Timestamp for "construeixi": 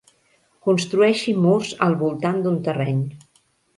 0.69-1.35